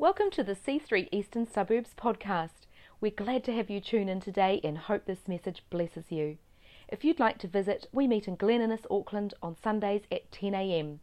Welcome 0.00 0.30
to 0.30 0.44
the 0.44 0.54
C3 0.54 1.08
Eastern 1.10 1.44
Suburbs 1.44 1.90
podcast. 1.98 2.68
We're 3.00 3.10
glad 3.10 3.42
to 3.42 3.52
have 3.52 3.68
you 3.68 3.80
tune 3.80 4.08
in 4.08 4.20
today 4.20 4.60
and 4.62 4.78
hope 4.78 5.06
this 5.06 5.26
message 5.26 5.64
blesses 5.70 6.04
you. 6.08 6.38
If 6.86 7.04
you'd 7.04 7.18
like 7.18 7.38
to 7.38 7.48
visit, 7.48 7.88
we 7.90 8.06
meet 8.06 8.28
in 8.28 8.36
Glen 8.36 8.60
Innes, 8.60 8.86
Auckland 8.92 9.34
on 9.42 9.56
Sundays 9.60 10.02
at 10.12 10.30
10am. 10.30 10.98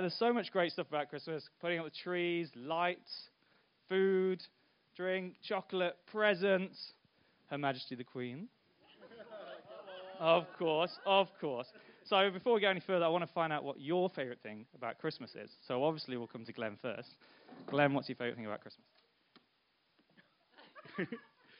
there's 0.00 0.14
so 0.14 0.32
much 0.32 0.52
great 0.52 0.70
stuff 0.70 0.86
about 0.88 1.10
Christmas. 1.10 1.50
Putting 1.60 1.80
up 1.80 1.86
the 1.86 1.90
trees, 1.90 2.48
lights, 2.54 3.30
food, 3.92 4.42
drink, 4.96 5.34
chocolate, 5.46 5.96
presents. 6.10 6.92
Her 7.50 7.58
Majesty 7.58 7.94
the 7.94 8.04
Queen. 8.04 8.48
of 10.18 10.46
course, 10.58 10.92
of 11.04 11.28
course. 11.38 11.66
So 12.06 12.30
before 12.30 12.54
we 12.54 12.62
go 12.62 12.68
any 12.68 12.80
further, 12.80 13.04
I 13.04 13.08
want 13.08 13.26
to 13.26 13.32
find 13.34 13.52
out 13.52 13.64
what 13.64 13.78
your 13.78 14.08
favourite 14.08 14.40
thing 14.42 14.64
about 14.74 14.98
Christmas 14.98 15.34
is. 15.34 15.50
So 15.68 15.84
obviously 15.84 16.16
we'll 16.16 16.26
come 16.26 16.46
to 16.46 16.52
Glenn 16.54 16.78
first. 16.80 17.10
Glenn, 17.68 17.92
what's 17.92 18.08
your 18.08 18.16
favourite 18.16 18.36
thing 18.36 18.46
about 18.46 18.62
Christmas? 18.62 18.86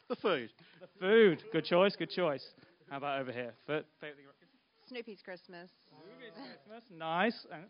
the 0.09 0.17
food. 0.17 0.49
The 0.81 0.89
food. 0.99 1.43
Good 1.53 1.67
choice, 1.67 1.95
good 1.97 2.11
choice. 2.11 2.45
How 2.89 2.97
about 2.97 3.21
over 3.21 3.33
here? 3.33 3.53
Favourite 3.67 3.87
thing 4.01 4.25
about 4.25 4.39
Christmas? 4.39 4.89
Snoopy's 4.89 5.21
Christmas. 5.23 5.71
Snoopy's 5.91 6.33
Christmas. 6.67 6.99
Nice. 6.99 7.47
And 7.53 7.65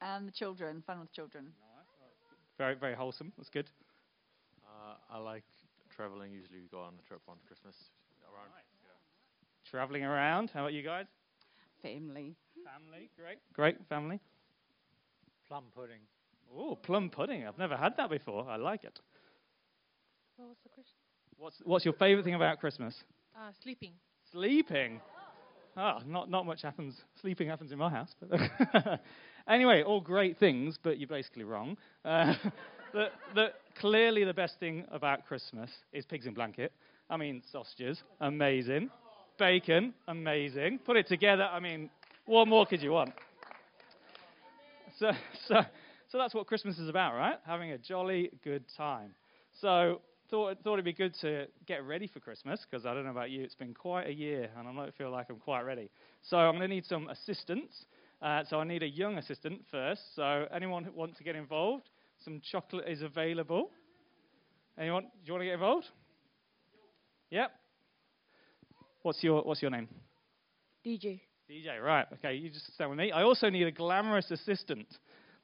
And 0.00 0.28
the 0.28 0.32
children, 0.32 0.84
fun 0.86 1.00
with 1.00 1.12
children. 1.12 1.48
Very, 2.58 2.74
very 2.74 2.94
wholesome. 2.94 3.32
That's 3.36 3.50
good. 3.50 3.70
Uh, 4.64 4.94
I 5.10 5.18
like 5.18 5.44
traveling. 5.94 6.32
Usually 6.32 6.60
we 6.60 6.68
go 6.68 6.80
on 6.80 6.94
a 6.98 7.08
trip 7.08 7.20
on 7.28 7.36
Christmas 7.46 7.74
around. 8.24 8.50
Traveling 9.70 10.04
around. 10.04 10.50
How 10.52 10.60
about 10.60 10.72
you 10.72 10.82
guys? 10.82 11.06
Family. 11.82 12.34
Family. 12.64 13.10
Great. 13.16 13.38
Great. 13.52 13.76
Family. 13.88 14.20
Plum 15.48 15.64
pudding. 15.74 16.00
Oh, 16.56 16.76
plum 16.76 17.10
pudding. 17.10 17.46
I've 17.46 17.58
never 17.58 17.76
had 17.76 17.96
that 17.96 18.10
before. 18.10 18.48
I 18.48 18.56
like 18.56 18.84
it. 18.84 18.98
What 20.36 20.48
was 20.48 20.56
the 20.62 20.68
question? 20.68 20.96
What's, 21.38 21.56
what's 21.64 21.84
your 21.84 21.94
favourite 21.94 22.24
thing 22.24 22.34
about 22.34 22.60
Christmas? 22.60 22.94
Uh, 23.34 23.50
sleeping. 23.62 23.92
Sleeping. 24.30 25.00
Ah, 25.76 26.00
not, 26.06 26.30
not 26.30 26.44
much 26.44 26.62
happens. 26.62 27.00
Sleeping 27.20 27.48
happens 27.48 27.72
in 27.72 27.78
my 27.78 27.88
house. 27.90 28.14
But 28.20 28.40
anyway, 29.48 29.82
all 29.82 30.00
great 30.00 30.38
things, 30.38 30.78
but 30.82 30.98
you're 30.98 31.08
basically 31.08 31.44
wrong. 31.44 31.76
Uh, 32.04 32.34
clearly, 33.80 34.24
the 34.24 34.34
best 34.34 34.58
thing 34.60 34.84
about 34.90 35.26
Christmas 35.26 35.70
is 35.92 36.04
pigs 36.04 36.26
in 36.26 36.34
blanket. 36.34 36.72
I 37.08 37.16
mean, 37.16 37.42
sausages, 37.50 38.02
amazing. 38.20 38.90
Bacon, 39.38 39.94
amazing. 40.08 40.78
Put 40.84 40.96
it 40.96 41.08
together, 41.08 41.44
I 41.44 41.60
mean, 41.60 41.90
what 42.26 42.46
more 42.48 42.66
could 42.66 42.82
you 42.82 42.92
want? 42.92 43.12
So, 44.98 45.10
so, 45.48 45.60
so 46.10 46.18
that's 46.18 46.34
what 46.34 46.46
Christmas 46.46 46.78
is 46.78 46.88
about, 46.88 47.14
right? 47.14 47.38
Having 47.46 47.72
a 47.72 47.78
jolly 47.78 48.30
good 48.44 48.64
time. 48.76 49.14
So, 49.60 50.00
thought, 50.30 50.58
thought 50.62 50.74
it'd 50.74 50.84
be 50.84 50.92
good 50.92 51.14
to 51.20 51.46
get 51.66 51.84
ready 51.86 52.06
for 52.06 52.20
Christmas 52.20 52.64
because 52.68 52.86
I 52.86 52.94
don't 52.94 53.04
know 53.04 53.10
about 53.10 53.30
you, 53.30 53.42
it's 53.42 53.54
been 53.54 53.74
quite 53.74 54.06
a 54.06 54.12
year 54.12 54.48
and 54.58 54.66
I 54.66 54.72
don't 54.72 54.94
feel 54.94 55.10
like 55.10 55.26
I'm 55.28 55.36
quite 55.36 55.62
ready. 55.62 55.90
So 56.22 56.38
I'm 56.38 56.56
going 56.56 56.68
to 56.68 56.74
need 56.74 56.86
some 56.86 57.08
assistance. 57.08 57.84
Uh, 58.22 58.44
so 58.48 58.60
I 58.60 58.64
need 58.64 58.84
a 58.84 58.88
young 58.88 59.18
assistant 59.18 59.62
first. 59.68 60.00
So 60.14 60.46
anyone 60.54 60.84
who 60.84 60.92
wants 60.92 61.18
to 61.18 61.24
get 61.24 61.34
involved, 61.34 61.90
some 62.24 62.40
chocolate 62.52 62.86
is 62.86 63.02
available. 63.02 63.70
Anyone? 64.78 65.02
Do 65.02 65.08
you 65.24 65.32
want 65.32 65.42
to 65.42 65.46
get 65.46 65.54
involved? 65.54 65.86
Yep. 67.30 67.50
What's 69.02 69.24
your 69.24 69.42
What's 69.42 69.60
your 69.60 69.72
name? 69.72 69.88
DJ. 70.86 71.20
DJ. 71.50 71.82
Right. 71.82 72.06
Okay. 72.14 72.34
You 72.34 72.48
just 72.48 72.72
stand 72.72 72.90
with 72.90 72.98
me. 72.98 73.10
I 73.10 73.24
also 73.24 73.50
need 73.50 73.66
a 73.66 73.72
glamorous 73.72 74.30
assistant. 74.30 74.86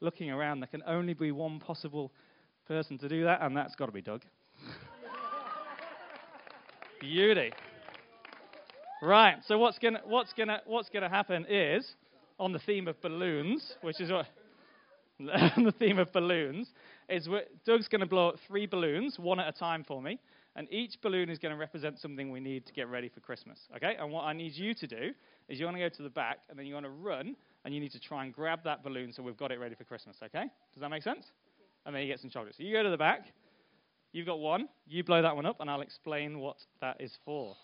Looking 0.01 0.31
around, 0.31 0.61
there 0.61 0.69
can 0.69 0.85
only 0.87 1.15
be 1.15 1.33
one 1.33 1.59
possible 1.59 2.13
person 2.69 2.97
to 2.99 3.09
do 3.09 3.25
that, 3.25 3.43
and 3.43 3.57
that's 3.57 3.75
got 3.75 3.87
to 3.87 3.93
be 3.93 4.03
Doug. 4.03 4.23
Beauty. 7.01 7.51
Right. 9.03 9.39
So 9.47 9.59
what's 9.59 9.81
gonna 9.81 10.01
what's 10.05 10.33
gonna 10.33 10.61
what's 10.67 10.89
gonna 10.89 11.09
happen 11.09 11.45
is 11.49 11.85
on 12.39 12.53
the 12.53 12.59
theme 12.59 12.89
of 12.89 13.01
balloons, 13.01 13.75
which 13.83 14.01
is 14.01 14.11
what 14.11 14.27
on 15.57 15.65
the 15.65 15.73
theme 15.73 15.99
of 15.99 16.13
balloons 16.13 16.69
is 17.09 17.29
Doug's 17.65 17.89
going 17.89 18.01
to 18.01 18.07
blow 18.07 18.29
up 18.29 18.37
three 18.47 18.67
balloons, 18.67 19.19
one 19.19 19.41
at 19.41 19.49
a 19.49 19.59
time 19.59 19.83
for 19.83 20.03
me, 20.03 20.19
and 20.57 20.69
each 20.71 21.01
balloon 21.01 21.31
is 21.31 21.39
going 21.39 21.53
to 21.53 21.59
represent 21.59 21.99
something 21.99 22.31
we 22.31 22.41
need 22.41 22.67
to 22.67 22.73
get 22.73 22.89
ready 22.89 23.09
for 23.09 23.21
Christmas. 23.21 23.59
Okay? 23.77 23.97
And 23.99 24.13
what 24.13 24.25
I 24.25 24.33
need 24.33 24.55
you 24.55 24.75
to 24.75 24.87
do 24.87 25.11
is 25.49 25.59
you 25.59 25.65
want 25.65 25.77
to 25.77 25.83
go 25.83 25.89
to 25.89 26.03
the 26.03 26.11
back, 26.11 26.41
and 26.51 26.59
then 26.59 26.67
you 26.67 26.75
want 26.75 26.87
to 26.87 26.91
run, 26.91 27.35
and 27.65 27.75
you 27.75 27.81
need 27.81 27.93
to 27.93 28.01
try 28.01 28.25
and 28.25 28.33
grab 28.33 28.61
that 28.65 28.83
balloon 28.83 29.13
so 29.13 29.23
we've 29.23 29.37
got 29.37 29.51
it 29.51 29.59
ready 29.59 29.75
for 29.75 29.85
Christmas. 29.85 30.17
Okay? 30.23 30.45
Does 30.75 30.81
that 30.81 30.91
make 30.91 31.03
sense? 31.03 31.27
And 31.87 31.95
then 31.95 32.03
you 32.03 32.09
get 32.09 32.21
some 32.21 32.31
chocolate. 32.31 32.55
So 32.57 32.63
you 32.63 32.73
go 32.73 32.83
to 32.83 32.91
the 32.91 32.99
back. 32.99 33.27
You've 34.13 34.27
got 34.27 34.39
one. 34.39 34.69
You 34.87 35.05
blow 35.05 35.23
that 35.23 35.35
one 35.35 35.47
up, 35.47 35.61
and 35.61 35.71
I'll 35.71 35.81
explain 35.81 36.39
what 36.39 36.57
that 36.81 37.01
is 37.01 37.13
for. 37.25 37.55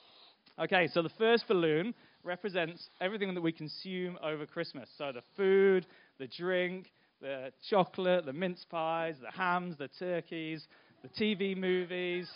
Okay, 0.58 0.88
so 0.92 1.02
the 1.02 1.10
first 1.10 1.48
balloon 1.48 1.94
represents 2.22 2.88
everything 3.00 3.34
that 3.34 3.40
we 3.40 3.52
consume 3.52 4.18
over 4.22 4.46
Christmas. 4.46 4.88
So 4.96 5.10
the 5.12 5.22
food, 5.36 5.86
the 6.18 6.28
drink, 6.28 6.92
the 7.20 7.52
chocolate, 7.68 8.24
the 8.24 8.32
mince 8.32 8.64
pies, 8.70 9.16
the 9.20 9.30
hams, 9.30 9.76
the 9.78 9.88
turkeys, 9.98 10.66
the 11.02 11.08
TV 11.08 11.56
movies. 11.56 12.30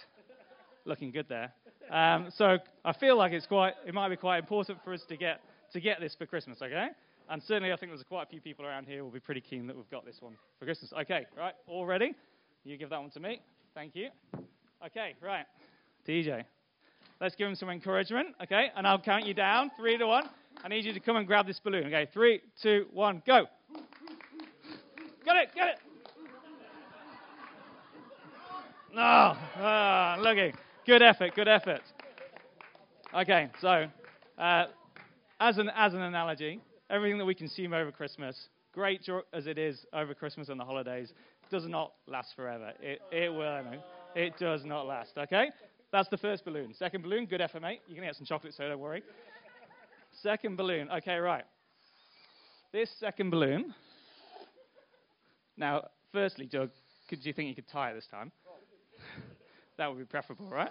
Looking 0.84 1.10
good 1.10 1.26
there. 1.28 1.52
Um, 1.90 2.30
so 2.36 2.58
I 2.84 2.92
feel 2.92 3.16
like 3.16 3.32
it's 3.32 3.46
quite, 3.46 3.74
it 3.86 3.94
might 3.94 4.08
be 4.08 4.16
quite 4.16 4.38
important 4.38 4.78
for 4.84 4.92
us 4.92 5.02
to 5.08 5.16
get 5.16 5.40
to 5.72 5.80
get 5.80 6.00
this 6.00 6.14
for 6.14 6.26
Christmas, 6.26 6.58
okay? 6.62 6.88
And 7.28 7.42
certainly 7.42 7.72
I 7.72 7.76
think 7.76 7.92
there's 7.92 8.02
quite 8.02 8.22
a 8.22 8.30
few 8.30 8.40
people 8.40 8.64
around 8.64 8.86
here 8.86 8.98
who 8.98 9.04
will 9.04 9.10
be 9.10 9.20
pretty 9.20 9.42
keen 9.42 9.66
that 9.66 9.76
we've 9.76 9.90
got 9.90 10.06
this 10.06 10.16
one 10.20 10.32
for 10.58 10.64
Christmas. 10.64 10.92
Okay, 11.02 11.26
right, 11.36 11.52
all 11.66 11.84
ready? 11.84 12.14
You 12.64 12.76
give 12.78 12.90
that 12.90 13.00
one 13.00 13.10
to 13.10 13.20
me. 13.20 13.40
Thank 13.74 13.94
you. 13.94 14.08
Okay, 14.84 15.14
right. 15.22 15.44
DJ. 16.06 16.44
Let's 17.20 17.34
give 17.34 17.48
him 17.48 17.54
some 17.56 17.68
encouragement, 17.68 18.28
okay? 18.42 18.70
And 18.76 18.86
I'll 18.86 19.00
count 19.00 19.26
you 19.26 19.34
down. 19.34 19.70
Three 19.76 19.98
to 19.98 20.06
one. 20.06 20.28
I 20.62 20.68
need 20.68 20.84
you 20.84 20.92
to 20.92 21.00
come 21.00 21.16
and 21.16 21.26
grab 21.26 21.46
this 21.46 21.60
balloon, 21.60 21.86
okay? 21.86 22.08
Three, 22.12 22.40
two, 22.62 22.86
one, 22.92 23.22
go. 23.26 23.46
Get 25.24 25.36
it, 25.36 25.48
get 25.54 25.68
it. 25.68 25.78
No, 28.94 29.02
ah, 29.02 30.16
looking. 30.20 30.52
Good 30.86 31.02
effort, 31.02 31.34
good 31.34 31.48
effort. 31.48 31.82
Okay, 33.14 33.48
so 33.60 33.86
uh, 34.38 34.64
as, 35.40 35.58
an, 35.58 35.70
as 35.74 35.94
an 35.94 36.02
analogy, 36.02 36.60
everything 36.88 37.18
that 37.18 37.24
we 37.24 37.34
consume 37.34 37.72
over 37.72 37.92
Christmas, 37.92 38.48
great 38.72 39.06
as 39.32 39.46
it 39.46 39.58
is 39.58 39.84
over 39.92 40.14
Christmas 40.14 40.48
and 40.48 40.58
the 40.58 40.64
holidays, 40.64 41.12
does 41.50 41.66
not 41.66 41.92
last 42.06 42.34
forever. 42.34 42.72
It, 42.80 43.00
it 43.12 43.32
will. 43.32 43.62
It 44.14 44.38
does 44.38 44.64
not 44.64 44.86
last, 44.86 45.12
okay? 45.18 45.50
That's 45.90 46.08
the 46.08 46.18
first 46.18 46.44
balloon. 46.44 46.74
Second 46.74 47.02
balloon, 47.02 47.26
good 47.26 47.40
effort, 47.40 47.62
mate. 47.62 47.80
You're 47.86 47.96
going 47.96 48.06
to 48.06 48.08
get 48.08 48.16
some 48.16 48.26
chocolate, 48.26 48.54
so 48.54 48.68
don't 48.68 48.78
worry. 48.78 49.02
Second 50.22 50.56
balloon, 50.56 50.90
okay, 50.90 51.16
right. 51.16 51.44
This 52.72 52.90
second 52.98 53.30
balloon. 53.30 53.74
Now, 55.56 55.88
firstly, 56.12 56.46
Doug, 56.46 56.70
could 57.08 57.24
you 57.24 57.32
think 57.32 57.48
you 57.48 57.54
could 57.54 57.68
tie 57.68 57.90
it 57.90 57.94
this 57.94 58.06
time? 58.10 58.30
that 59.78 59.88
would 59.88 59.98
be 59.98 60.04
preferable, 60.04 60.46
right? 60.46 60.70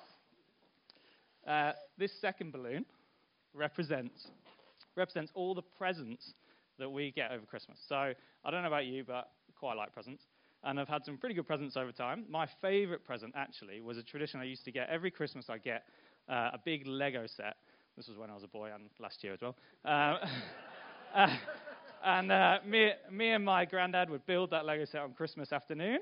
Uh, 1.48 1.72
this 1.98 2.12
second 2.22 2.52
balloon 2.52 2.86
represents 3.54 4.28
represents 4.96 5.32
all 5.36 5.54
the 5.54 5.62
presents 5.62 6.34
that 6.80 6.90
we 6.90 7.12
get 7.12 7.32
over 7.32 7.46
Christmas. 7.46 7.80
So 7.88 7.96
I 7.96 8.52
don't 8.52 8.62
know 8.64 8.68
about 8.68 8.86
you, 8.86 9.04
but 9.06 9.14
I 9.48 9.52
quite 9.58 9.78
like 9.78 9.94
presents. 9.94 10.24
And 10.68 10.82
I've 10.82 10.90
had 10.90 11.06
some 11.06 11.18
pretty 11.18 11.34
good 11.34 11.48
presents 11.48 11.78
over 11.78 11.94
time. 11.94 12.26
My 12.30 12.46
favorite 12.62 13.06
present, 13.06 13.34
actually, 13.38 13.80
was 13.80 13.98
a 13.98 14.04
tradition 14.04 14.42
I 14.42 14.44
used 14.44 14.66
to 14.66 14.72
get. 14.72 14.90
Every 14.90 15.10
Christmas, 15.10 15.46
I 15.50 15.60
get 15.60 15.86
uh, 16.28 16.50
a 16.52 16.60
big 16.66 16.86
Lego 16.86 17.26
set. 17.26 17.56
This 17.96 18.10
was 18.10 18.18
when 18.18 18.30
I 18.30 18.34
was 18.34 18.44
a 18.44 18.50
boy 18.50 18.72
and 18.76 18.90
last 19.00 19.24
year 19.24 19.32
as 19.32 19.40
well. 19.42 19.56
Uh, 19.86 20.18
uh, 21.16 21.36
and 22.04 22.32
uh, 22.34 22.58
me, 22.66 22.92
me 23.10 23.32
and 23.32 23.46
my 23.46 23.64
granddad 23.64 24.10
would 24.10 24.26
build 24.26 24.52
that 24.52 24.66
Lego 24.66 24.84
set 24.84 25.00
on 25.00 25.14
Christmas 25.14 25.54
afternoon. 25.54 26.00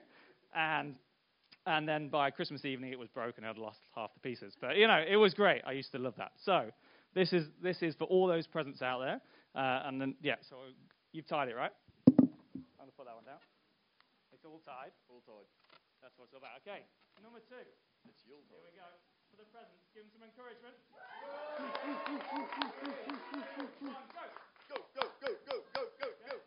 And, 0.55 0.95
and 1.67 1.87
then 1.87 2.07
by 2.07 2.31
Christmas 2.31 2.65
evening, 2.65 2.91
it 2.91 2.97
was 2.97 3.09
broken. 3.09 3.43
I'd 3.43 3.59
lost 3.59 3.81
half 3.93 4.15
the 4.15 4.19
pieces. 4.19 4.55
But, 4.59 4.77
you 4.77 4.87
know, 4.87 5.03
it 5.07 5.17
was 5.17 5.35
great. 5.35 5.61
I 5.67 5.73
used 5.73 5.91
to 5.91 5.99
love 5.99 6.15
that. 6.17 6.31
So 6.43 6.71
this 7.13 7.33
is, 7.33 7.49
this 7.61 7.83
is 7.83 7.93
for 7.93 8.05
all 8.05 8.25
those 8.25 8.47
presents 8.47 8.81
out 8.81 8.97
there. 8.99 9.21
Uh, 9.53 9.83
and 9.85 10.01
then, 10.01 10.15
yeah, 10.23 10.37
so 10.49 10.55
you've 11.11 11.27
tied 11.27 11.49
it, 11.49 11.55
right? 11.55 11.71
I'm 12.07 12.15
to 12.17 12.91
put 12.97 13.05
that 13.05 13.13
one 13.13 13.25
down 13.25 13.37
all 14.45 14.61
tied. 14.61 14.93
All 15.09 15.21
tied. 15.25 15.49
That's 16.01 16.13
what 16.17 16.29
it's 16.29 16.37
about. 16.37 16.61
Okay, 16.61 16.85
number 17.21 17.41
two. 17.41 17.65
It's 18.05 18.21
your 18.29 18.37
time. 18.45 18.61
Here 18.61 18.61
we 18.69 18.77
go. 18.77 18.85
For 19.33 19.37
the 19.41 19.49
present, 19.49 19.75
give 19.93 20.05
him 20.05 20.11
some 20.13 20.23
encouragement. 20.23 20.77
Go. 24.65 24.81
Go, 24.95 25.03
go, 25.21 25.29
go, 25.45 25.61
go, 25.73 25.81
go, 25.99 26.07
go. 26.25 26.35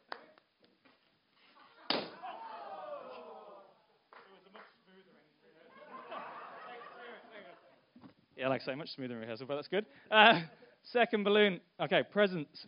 Yeah, 8.37 8.47
like 8.49 8.62
so 8.62 8.77
much 8.77 8.91
smoother 8.95 9.15
in 9.15 9.21
rehearsal, 9.21 9.47
but 9.47 9.56
that's 9.56 9.67
good. 9.67 9.85
Uh, 10.12 10.43
second 10.85 11.25
balloon. 11.25 11.61
Okay, 11.81 12.05
presents. 12.05 12.67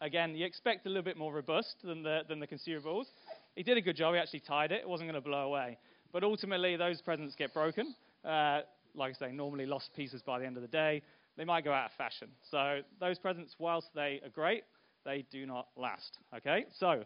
Again, 0.00 0.36
you 0.36 0.46
expect 0.46 0.86
a 0.86 0.88
little 0.88 1.02
bit 1.02 1.16
more 1.16 1.32
robust 1.32 1.76
than 1.82 2.02
the, 2.02 2.22
than 2.28 2.38
the 2.38 2.46
consumables. 2.46 3.06
He 3.56 3.62
did 3.62 3.76
a 3.76 3.80
good 3.80 3.96
job. 3.96 4.14
He 4.14 4.20
actually 4.20 4.40
tied 4.40 4.72
it. 4.72 4.80
It 4.80 4.88
wasn't 4.88 5.10
going 5.10 5.22
to 5.22 5.26
blow 5.26 5.44
away. 5.46 5.78
But 6.12 6.24
ultimately, 6.24 6.76
those 6.76 7.00
presents 7.00 7.34
get 7.34 7.52
broken. 7.52 7.94
Uh, 8.24 8.60
like 8.94 9.14
I 9.16 9.26
say, 9.28 9.32
normally 9.32 9.66
lost 9.66 9.90
pieces 9.94 10.22
by 10.22 10.38
the 10.38 10.46
end 10.46 10.56
of 10.56 10.62
the 10.62 10.68
day. 10.68 11.02
They 11.36 11.44
might 11.44 11.64
go 11.64 11.72
out 11.72 11.86
of 11.86 11.92
fashion. 11.92 12.28
So 12.50 12.80
those 13.00 13.18
presents, 13.18 13.56
whilst 13.58 13.88
they 13.94 14.20
are 14.24 14.28
great, 14.28 14.64
they 15.04 15.24
do 15.30 15.46
not 15.46 15.68
last. 15.76 16.18
Okay? 16.36 16.66
So, 16.78 17.04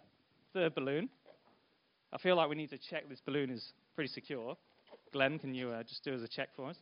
third 0.52 0.74
balloon. 0.74 1.08
I 2.12 2.18
feel 2.18 2.36
like 2.36 2.48
we 2.48 2.56
need 2.56 2.70
to 2.70 2.78
check 2.78 3.08
this 3.08 3.20
balloon 3.24 3.50
is 3.50 3.72
pretty 3.94 4.08
secure. 4.08 4.56
Glenn, 5.12 5.38
can 5.38 5.54
you 5.54 5.70
uh, 5.70 5.82
just 5.82 6.04
do 6.04 6.12
as 6.12 6.22
a 6.22 6.28
check 6.28 6.48
for 6.56 6.68
us? 6.68 6.76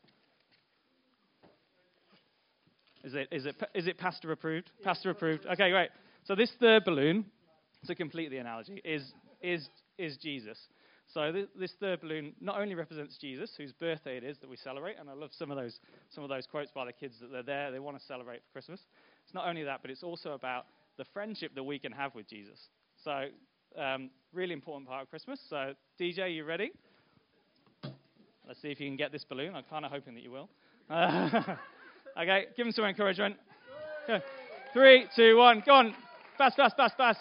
Is 3.05 3.15
it, 3.15 3.29
is 3.31 3.45
it, 3.45 3.57
is 3.75 3.87
it 3.87 3.99
pastor 3.99 4.33
approved? 4.33 4.71
Pastor 4.83 5.11
approved. 5.11 5.45
Okay, 5.45 5.71
great. 5.71 5.91
So 6.25 6.35
this 6.35 6.51
third 6.59 6.85
balloon, 6.87 7.27
to 7.87 7.95
complete 7.95 8.31
the 8.31 8.39
analogy, 8.39 8.81
is, 8.83 9.13
is, 9.45 9.69
is 9.99 10.17
Jesus. 10.17 10.59
So 11.13 11.31
this, 11.31 11.47
this, 11.59 11.73
third 11.79 12.01
balloon 12.01 12.33
not 12.41 12.59
only 12.61 12.75
represents 12.75 13.19
Jesus, 13.19 13.53
whose 13.57 13.73
birthday 13.73 14.17
it 14.17 14.25
is 14.25 14.39
that 14.39 14.49
we 14.49 14.57
celebrate, 14.57 14.97
and 14.99 15.09
I 15.09 15.13
love 15.13 15.31
some 15.33 15.51
of 15.51 15.57
those, 15.57 15.79
some 16.11 16.25
of 16.25 16.31
those 16.31 16.47
quotes 16.47 16.71
by 16.71 16.87
the 16.87 16.93
kids 16.93 17.17
that 17.21 17.31
they're 17.31 17.43
there, 17.43 17.71
they 17.71 17.79
want 17.79 17.99
to 17.99 18.05
celebrate 18.05 18.41
for 18.47 18.53
Christmas. 18.53 18.81
It's 19.25 19.35
not 19.35 19.47
only 19.47 19.63
that, 19.65 19.81
but 19.83 19.91
it's 19.91 20.03
also 20.03 20.33
about 20.33 20.67
the 20.97 21.05
friendship 21.13 21.55
that 21.55 21.63
we 21.63 21.79
can 21.79 21.93
have 21.93 22.15
with 22.15 22.29
Jesus. 22.29 22.59
So 23.05 23.27
um, 23.79 24.11
really 24.33 24.55
important 24.55 24.89
part 24.89 25.03
of 25.03 25.11
Christmas. 25.11 25.41
So 25.49 25.75
DJ, 26.01 26.35
you 26.35 26.45
ready? 26.45 26.73
Let's 28.47 28.61
see 28.61 28.69
if 28.69 28.81
you 28.81 28.89
can 28.89 28.97
get 28.97 29.13
this 29.13 29.25
balloon. 29.25 29.55
I'm 29.55 29.65
kind 29.65 29.85
of 29.85 29.91
hoping 29.91 30.15
that 30.15 30.23
you 30.23 30.31
will. 30.31 30.49
okay, 30.91 32.47
give 32.57 32.67
him 32.67 32.73
some 32.73 32.85
encouragement. 32.85 33.37
Three, 34.73 35.07
two, 35.17 35.37
one, 35.37 35.63
go 35.65 35.75
on. 35.75 35.95
Fast, 36.37 36.57
fast, 36.57 36.77
fast, 36.77 36.97
fast. 36.97 37.21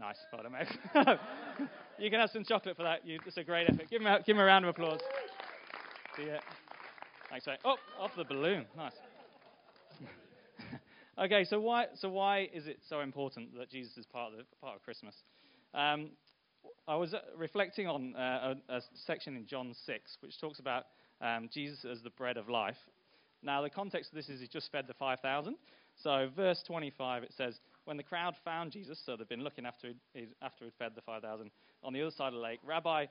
Nice, 0.00 0.16
well 0.32 0.42
done, 0.42 1.18
you 1.98 2.08
can 2.08 2.20
have 2.20 2.30
some 2.30 2.42
chocolate 2.42 2.74
for 2.74 2.84
that. 2.84 3.06
You, 3.06 3.18
it's 3.26 3.36
a 3.36 3.44
great 3.44 3.68
effort. 3.68 3.90
Give 3.90 4.00
him 4.00 4.06
a, 4.06 4.22
give 4.24 4.34
him 4.34 4.40
a 4.40 4.46
round 4.46 4.64
of 4.64 4.70
applause. 4.70 5.00
See. 6.16 6.24
Thanks, 7.28 7.46
mate. 7.46 7.58
Oh, 7.66 7.76
off 8.00 8.10
the 8.16 8.24
balloon. 8.24 8.64
Nice. 8.74 8.94
okay, 11.22 11.44
so 11.44 11.60
why, 11.60 11.88
so 11.94 12.08
why 12.08 12.48
is 12.52 12.66
it 12.66 12.78
so 12.88 13.00
important 13.00 13.54
that 13.58 13.70
Jesus 13.70 13.98
is 13.98 14.06
part 14.06 14.32
of, 14.32 14.46
part 14.62 14.76
of 14.76 14.82
Christmas? 14.82 15.14
Um, 15.74 16.12
I 16.88 16.96
was 16.96 17.12
uh, 17.12 17.20
reflecting 17.36 17.86
on 17.86 18.16
uh, 18.16 18.54
a, 18.70 18.76
a, 18.76 18.80
section 19.04 19.36
in 19.36 19.46
John 19.46 19.74
6, 19.84 20.16
which 20.20 20.40
talks 20.40 20.60
about 20.60 20.86
um, 21.20 21.50
Jesus 21.52 21.84
as 21.84 22.00
the 22.02 22.10
bread 22.10 22.38
of 22.38 22.48
life. 22.48 22.78
Now, 23.42 23.60
the 23.60 23.70
context 23.70 24.12
of 24.12 24.16
this 24.16 24.30
is 24.30 24.40
he 24.40 24.48
just 24.48 24.72
fed 24.72 24.86
the 24.88 24.94
5,000. 24.94 25.56
So, 26.02 26.30
verse 26.34 26.62
25, 26.66 27.22
it 27.22 27.34
says, 27.36 27.60
When 27.90 27.96
the 27.96 28.04
crowd 28.04 28.36
found 28.44 28.70
Jesus, 28.70 29.02
so 29.04 29.16
they've 29.16 29.28
been 29.28 29.42
looking 29.42 29.66
after 29.66 29.88
he 30.14 30.28
after 30.40 30.64
he'd 30.64 30.74
fed 30.78 30.92
the 30.94 31.00
5,000, 31.00 31.50
on 31.82 31.92
the 31.92 32.00
other 32.02 32.12
side 32.12 32.28
of 32.28 32.34
the 32.34 32.38
lake, 32.38 32.60
Rabbi, 32.62 33.06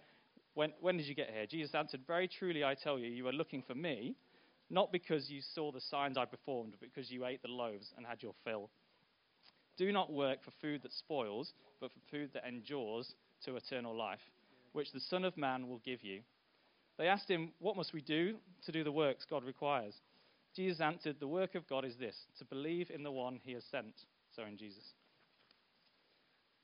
when, 0.53 0.71
when 0.79 0.95
did 0.95 1.05
you 1.05 1.13
get 1.13 1.31
here? 1.31 1.45
Jesus 1.45 1.75
answered, 1.75 1.99
Very 2.07 2.29
truly 2.29 2.63
I 2.63 2.75
tell 2.75 2.97
you, 2.97 3.09
you 3.09 3.25
were 3.25 3.33
looking 3.33 3.61
for 3.61 3.75
me, 3.75 4.15
not 4.69 4.93
because 4.93 5.29
you 5.29 5.41
saw 5.53 5.73
the 5.73 5.81
signs 5.81 6.17
I 6.17 6.23
performed, 6.23 6.75
but 6.79 6.93
because 6.95 7.11
you 7.11 7.25
ate 7.25 7.41
the 7.41 7.49
loaves 7.49 7.91
and 7.97 8.05
had 8.05 8.23
your 8.23 8.31
fill. 8.45 8.69
Do 9.77 9.91
not 9.91 10.13
work 10.13 10.45
for 10.45 10.51
food 10.61 10.83
that 10.83 10.93
spoils, 10.93 11.51
but 11.81 11.91
for 11.91 11.99
food 12.09 12.29
that 12.33 12.47
endures 12.47 13.13
to 13.43 13.57
eternal 13.57 13.93
life, 13.93 14.23
which 14.71 14.93
the 14.93 15.01
Son 15.01 15.25
of 15.25 15.35
Man 15.35 15.67
will 15.67 15.81
give 15.83 16.05
you. 16.05 16.21
They 16.97 17.09
asked 17.09 17.29
him, 17.29 17.51
What 17.59 17.75
must 17.75 17.91
we 17.91 17.99
do 17.99 18.37
to 18.65 18.71
do 18.71 18.85
the 18.85 18.93
works 18.93 19.25
God 19.29 19.43
requires? 19.43 19.95
Jesus 20.55 20.79
answered, 20.79 21.17
The 21.19 21.27
work 21.27 21.55
of 21.55 21.67
God 21.67 21.83
is 21.83 21.97
this, 21.97 22.15
to 22.37 22.45
believe 22.45 22.89
in 22.89 23.03
the 23.03 23.11
one 23.11 23.41
he 23.43 23.51
has 23.51 23.65
sent. 23.69 24.05
In 24.47 24.57
Jesus. 24.57 24.93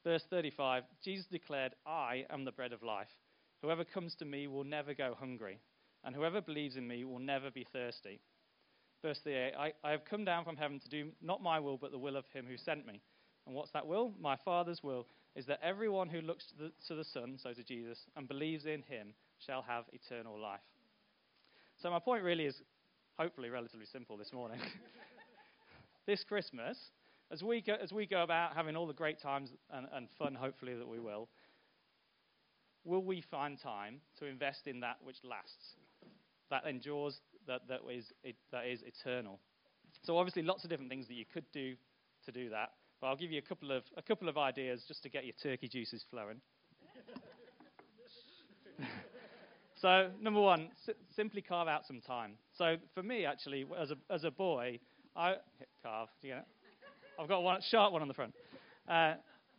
Verse 0.03 0.23
35 0.29 0.83
Jesus 1.03 1.25
declared, 1.25 1.73
I 1.85 2.25
am 2.29 2.45
the 2.45 2.51
bread 2.51 2.73
of 2.73 2.83
life. 2.83 3.09
Whoever 3.61 3.83
comes 3.83 4.15
to 4.15 4.25
me 4.25 4.47
will 4.47 4.63
never 4.63 4.93
go 4.93 5.15
hungry, 5.17 5.59
and 6.03 6.15
whoever 6.15 6.41
believes 6.41 6.75
in 6.75 6.87
me 6.87 7.03
will 7.03 7.19
never 7.19 7.49
be 7.49 7.65
thirsty. 7.73 8.19
Verse 9.01 9.19
38 9.23 9.53
I, 9.57 9.73
I 9.83 9.91
have 9.91 10.05
come 10.05 10.23
down 10.23 10.45
from 10.45 10.57
heaven 10.57 10.79
to 10.79 10.89
do 10.89 11.11
not 11.21 11.41
my 11.41 11.59
will, 11.59 11.77
but 11.77 11.91
the 11.91 11.97
will 11.97 12.15
of 12.15 12.25
him 12.33 12.45
who 12.47 12.57
sent 12.57 12.85
me. 12.85 13.01
And 13.45 13.55
what's 13.55 13.71
that 13.71 13.87
will? 13.87 14.13
My 14.19 14.35
Father's 14.43 14.81
will 14.83 15.07
is 15.35 15.45
that 15.47 15.59
everyone 15.61 16.09
who 16.09 16.21
looks 16.21 16.45
to 16.47 16.55
the, 16.55 16.71
to 16.87 16.95
the 16.95 17.03
Son, 17.03 17.37
so 17.41 17.53
to 17.53 17.63
Jesus, 17.63 17.99
and 18.15 18.27
believes 18.27 18.65
in 18.65 18.81
him 18.83 19.13
shall 19.45 19.61
have 19.61 19.85
eternal 19.91 20.39
life. 20.39 20.61
So, 21.81 21.89
my 21.89 21.99
point 21.99 22.23
really 22.23 22.45
is 22.45 22.55
hopefully 23.17 23.49
relatively 23.49 23.85
simple 23.85 24.17
this 24.17 24.31
morning. 24.31 24.59
this 26.07 26.23
Christmas, 26.23 26.77
as 27.31 27.43
we, 27.43 27.61
go, 27.61 27.75
as 27.81 27.91
we 27.91 28.05
go 28.05 28.23
about 28.23 28.55
having 28.55 28.75
all 28.75 28.87
the 28.87 28.93
great 28.93 29.19
times 29.19 29.49
and, 29.71 29.87
and 29.93 30.07
fun, 30.17 30.35
hopefully, 30.35 30.75
that 30.75 30.87
we 30.87 30.99
will, 30.99 31.27
will 32.83 33.03
we 33.03 33.21
find 33.21 33.59
time 33.59 33.99
to 34.19 34.25
invest 34.25 34.67
in 34.67 34.79
that 34.81 34.97
which 35.03 35.17
lasts, 35.23 35.75
that 36.51 36.65
endures, 36.65 37.19
that, 37.47 37.61
that, 37.67 37.81
is, 37.91 38.11
that 38.51 38.65
is 38.67 38.83
eternal? 38.83 39.39
So, 40.03 40.17
obviously, 40.17 40.43
lots 40.43 40.63
of 40.63 40.69
different 40.69 40.89
things 40.89 41.07
that 41.07 41.15
you 41.15 41.25
could 41.33 41.45
do 41.51 41.75
to 42.25 42.31
do 42.31 42.49
that. 42.49 42.71
But 43.01 43.07
I'll 43.07 43.15
give 43.15 43.31
you 43.31 43.39
a 43.39 43.47
couple 43.47 43.71
of, 43.71 43.83
a 43.97 44.01
couple 44.01 44.29
of 44.29 44.37
ideas 44.37 44.83
just 44.87 45.03
to 45.03 45.09
get 45.09 45.25
your 45.25 45.33
turkey 45.41 45.67
juices 45.67 46.05
flowing. 46.09 46.39
so, 49.81 50.09
number 50.21 50.39
one, 50.39 50.69
simply 51.15 51.41
carve 51.41 51.67
out 51.67 51.85
some 51.85 52.01
time. 52.01 52.33
So, 52.57 52.77
for 52.93 53.01
me, 53.01 53.25
actually, 53.25 53.65
as 53.79 53.91
a, 53.91 53.97
as 54.09 54.23
a 54.23 54.31
boy, 54.31 54.79
I 55.15 55.35
carve. 55.83 56.09
Do 56.21 56.27
you 56.27 56.33
get 56.35 56.41
it? 56.41 56.64
I've 57.19 57.27
got 57.27 57.43
one 57.43 57.61
sharp 57.61 57.93
one 57.93 58.01
on 58.01 58.07
the 58.07 58.13
front. 58.13 58.33
Uh, 58.87 59.13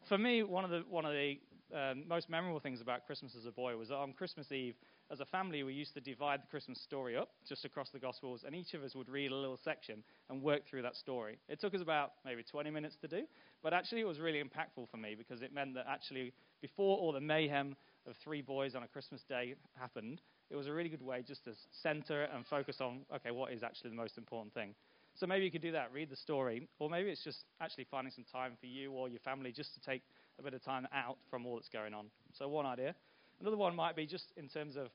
for 0.08 0.18
me, 0.18 0.42
one 0.42 0.64
of 0.64 0.70
the 0.70 0.84
one 0.88 1.04
of 1.04 1.12
the 1.12 1.38
um, 1.74 2.04
most 2.06 2.28
memorable 2.28 2.60
things 2.60 2.80
about 2.80 3.06
Christmas 3.06 3.34
as 3.36 3.46
a 3.46 3.50
boy 3.50 3.76
was 3.76 3.88
that 3.88 3.96
on 3.96 4.12
Christmas 4.12 4.52
Eve, 4.52 4.76
as 5.10 5.20
a 5.20 5.24
family, 5.24 5.62
we 5.62 5.72
used 5.72 5.94
to 5.94 6.00
divide 6.00 6.42
the 6.42 6.46
Christmas 6.46 6.80
story 6.80 7.16
up 7.16 7.30
just 7.48 7.64
across 7.64 7.90
the 7.90 7.98
Gospels, 7.98 8.44
and 8.46 8.54
each 8.54 8.74
of 8.74 8.82
us 8.82 8.94
would 8.94 9.08
read 9.08 9.32
a 9.32 9.34
little 9.34 9.58
section 9.64 10.02
and 10.30 10.42
work 10.42 10.62
through 10.68 10.82
that 10.82 10.96
story. 10.96 11.38
It 11.48 11.60
took 11.60 11.74
us 11.74 11.80
about 11.80 12.12
maybe 12.24 12.42
20 12.42 12.70
minutes 12.70 12.96
to 13.02 13.08
do, 13.08 13.22
but 13.62 13.72
actually 13.72 14.00
it 14.00 14.06
was 14.06 14.20
really 14.20 14.42
impactful 14.42 14.88
for 14.90 14.96
me 14.96 15.14
because 15.16 15.42
it 15.42 15.52
meant 15.52 15.74
that 15.74 15.86
actually, 15.88 16.32
before 16.60 16.98
all 16.98 17.12
the 17.12 17.20
mayhem 17.20 17.76
of 18.06 18.14
three 18.22 18.42
boys 18.42 18.74
on 18.74 18.82
a 18.82 18.88
Christmas 18.88 19.22
day 19.28 19.54
happened, 19.78 20.20
it 20.50 20.56
was 20.56 20.66
a 20.66 20.72
really 20.72 20.88
good 20.88 21.02
way 21.02 21.24
just 21.26 21.44
to 21.44 21.52
center 21.82 22.24
and 22.34 22.46
focus 22.46 22.80
on, 22.80 23.00
okay, 23.14 23.30
what 23.30 23.52
is 23.52 23.62
actually 23.62 23.90
the 23.90 23.96
most 23.96 24.18
important 24.18 24.54
thing. 24.54 24.74
So 25.16 25.26
maybe 25.26 25.46
you 25.46 25.50
could 25.50 25.62
do 25.62 25.72
that, 25.72 25.92
read 25.92 26.10
the 26.10 26.16
story, 26.16 26.68
or 26.78 26.90
maybe 26.90 27.08
it's 27.08 27.24
just 27.24 27.44
actually 27.60 27.86
finding 27.90 28.12
some 28.12 28.24
time 28.30 28.52
for 28.60 28.66
you 28.66 28.92
or 28.92 29.08
your 29.08 29.20
family 29.20 29.50
just 29.50 29.72
to 29.74 29.80
take 29.80 30.02
a 30.38 30.42
bit 30.42 30.52
of 30.52 30.62
time 30.62 30.86
out 30.92 31.16
from 31.30 31.46
all 31.46 31.56
that's 31.56 31.70
going 31.70 31.94
on. 31.94 32.06
So, 32.34 32.48
one 32.48 32.66
idea. 32.66 32.94
Another 33.40 33.56
one 33.56 33.74
might 33.74 33.96
be 33.96 34.06
just 34.06 34.26
in 34.36 34.48
terms 34.48 34.76
of 34.76 34.88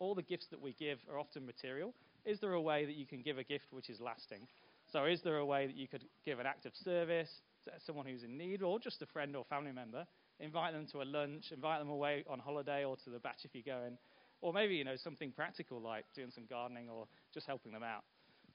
all 0.00 0.14
the 0.14 0.22
gifts 0.22 0.46
that 0.50 0.60
we 0.60 0.72
give 0.72 0.98
are 1.10 1.18
often 1.18 1.46
material. 1.46 1.94
Is 2.24 2.40
there 2.40 2.54
a 2.54 2.60
way 2.60 2.84
that 2.84 2.96
you 2.96 3.06
can 3.06 3.22
give 3.22 3.38
a 3.38 3.44
gift 3.44 3.66
which 3.70 3.88
is 3.88 4.00
lasting? 4.00 4.48
So, 4.92 5.04
is 5.04 5.20
there 5.22 5.36
a 5.36 5.46
way 5.46 5.66
that 5.66 5.76
you 5.76 5.86
could 5.86 6.04
give 6.24 6.40
an 6.40 6.46
act 6.46 6.66
of 6.66 6.72
service 6.74 7.30
to 7.64 7.70
someone 7.86 8.06
who's 8.06 8.24
in 8.24 8.36
need, 8.36 8.62
or 8.62 8.80
just 8.80 9.00
a 9.00 9.06
friend 9.06 9.36
or 9.36 9.44
family 9.44 9.72
member? 9.72 10.06
Invite 10.40 10.72
them 10.72 10.86
to 10.90 11.02
a 11.02 11.04
lunch, 11.04 11.52
invite 11.52 11.78
them 11.78 11.90
away 11.90 12.24
on 12.28 12.40
holiday 12.40 12.84
or 12.84 12.96
to 13.04 13.10
the 13.10 13.20
bach 13.20 13.36
if 13.44 13.54
you're 13.54 13.76
going, 13.76 13.96
or 14.40 14.52
maybe 14.52 14.74
you 14.74 14.84
know 14.84 14.96
something 14.96 15.30
practical 15.30 15.80
like 15.80 16.06
doing 16.16 16.30
some 16.34 16.46
gardening 16.48 16.88
or 16.88 17.06
just 17.32 17.46
helping 17.46 17.72
them 17.72 17.84
out. 17.84 18.02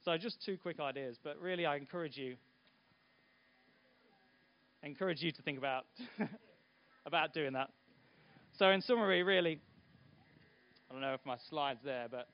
So, 0.06 0.16
just 0.20 0.38
two 0.46 0.56
quick 0.56 0.80
ideas, 0.80 1.18
but 1.24 1.42
really, 1.42 1.66
I 1.66 1.78
encourage 1.78 2.16
you 2.16 2.36
encourage 4.84 5.24
you 5.24 5.32
to 5.32 5.42
think 5.42 5.58
about 5.58 5.86
about 7.08 7.34
doing 7.34 7.54
that. 7.54 7.72
So, 8.54 8.70
in 8.70 8.82
summary, 8.82 9.24
really, 9.24 9.60
I 10.88 10.94
don't 10.94 11.02
know 11.02 11.16
if 11.16 11.26
my 11.26 11.38
slide's 11.50 11.80
there, 11.84 12.06
but 12.10 12.28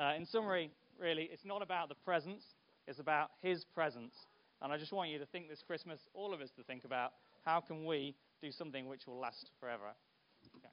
uh, 0.00 0.14
in 0.16 0.24
summary, 0.24 0.70
really, 0.96 1.28
it's 1.32 1.44
not 1.44 1.60
about 1.60 1.88
the 1.88 1.96
presents, 1.96 2.44
it's 2.86 3.00
about 3.00 3.30
His 3.42 3.64
presence. 3.74 4.14
And 4.62 4.72
I 4.72 4.78
just 4.78 4.92
want 4.92 5.10
you 5.10 5.18
to 5.18 5.26
think 5.26 5.48
this 5.48 5.64
Christmas, 5.66 5.98
all 6.14 6.32
of 6.32 6.40
us 6.40 6.50
to 6.56 6.62
think 6.62 6.84
about 6.84 7.14
how 7.44 7.58
can 7.58 7.84
we 7.84 8.14
do 8.40 8.52
something 8.52 8.86
which 8.86 9.08
will 9.08 9.18
last 9.18 9.50
forever. 9.58 9.90
Okay. 10.56 10.68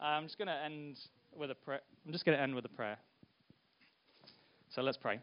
I'm 0.00 0.24
just 0.24 0.36
going 0.36 0.48
to 0.48 0.62
end 0.62 0.98
with 1.34 1.50
a 1.50 1.54
prayer. 1.54 1.80
I'm 2.04 2.12
just 2.12 2.26
going 2.26 2.36
to 2.36 2.42
end 2.42 2.54
with 2.54 2.66
a 2.66 2.68
prayer. 2.76 2.98
So 4.76 4.82
let's 4.82 4.98
pray. 4.98 5.20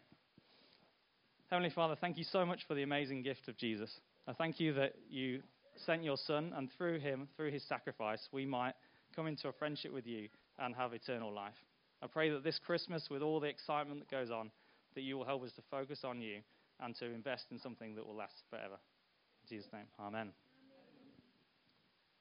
Heavenly 1.52 1.70
Father, 1.70 1.96
thank 2.02 2.18
you 2.18 2.24
so 2.24 2.44
much 2.44 2.62
for 2.68 2.74
the 2.74 2.82
amazing 2.82 3.22
gift 3.22 3.48
of 3.48 3.56
Jesus. 3.56 4.00
I 4.28 4.34
thank 4.34 4.60
you 4.60 4.74
that 4.74 4.96
you 5.12 5.44
sent 5.86 6.04
your 6.04 6.18
Son, 6.18 6.52
and 6.56 6.72
through 6.76 7.00
him, 7.02 7.28
through 7.38 7.52
his 7.52 7.64
sacrifice, 7.70 8.28
we 8.32 8.48
might 8.48 8.74
come 9.16 9.28
into 9.28 9.50
a 9.50 9.54
friendship 9.54 9.94
with 9.94 10.08
you 10.08 10.28
and 10.58 10.74
have 10.76 10.94
eternal 10.94 11.32
life. 11.32 11.54
I 12.02 12.08
pray 12.08 12.32
that 12.32 12.44
this 12.44 12.58
Christmas, 12.66 13.10
with 13.12 13.22
all 13.22 13.40
the 13.40 13.48
excitement 13.48 14.00
that 14.00 14.10
goes 14.10 14.32
on, 14.32 14.50
that 14.96 15.02
you 15.02 15.20
will 15.20 15.26
help 15.26 15.44
us 15.44 15.52
to 15.52 15.62
focus 15.70 16.00
on 16.04 16.20
you 16.20 16.40
and 16.80 16.96
to 16.96 17.06
invest 17.06 17.44
in 17.52 17.60
something 17.60 17.94
that 17.94 18.08
will 18.08 18.16
last 18.16 18.42
forever. 18.50 18.80
In 19.44 19.56
Jesus' 19.56 19.72
name, 19.72 19.86
amen. 20.00 20.32